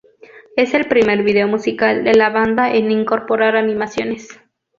Es 0.57 0.73
el 0.73 0.87
primer 0.87 1.21
video 1.21 1.47
musical 1.47 2.03
de 2.03 2.15
la 2.15 2.31
banda 2.31 2.73
en 2.73 2.89
incorporar 2.89 3.55
animaciones. 3.55 4.29